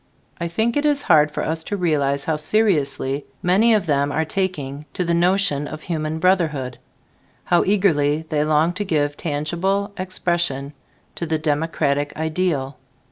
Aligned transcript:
I 0.39 0.47
think 0.47 0.75
it 0.75 0.83
is 0.83 1.03
hard 1.03 1.29
for 1.29 1.45
us 1.45 1.63
to 1.65 1.77
realize 1.77 2.23
how 2.23 2.35
seriously 2.35 3.23
many 3.43 3.75
of 3.75 3.85
them 3.85 4.11
are 4.11 4.25
taking 4.25 4.87
to 4.93 5.05
the 5.05 5.13
notion 5.13 5.67
of 5.67 5.83
human 5.83 6.17
brotherhood, 6.17 6.79
how 7.43 7.63
eagerly 7.65 8.23
they 8.29 8.43
long 8.43 8.73
to 8.73 8.83
give 8.83 9.15
tangible 9.15 9.93
expression 9.97 10.73
to 11.13 11.27
the 11.27 11.37
democratic 11.37 12.17
ideal. 12.17 12.79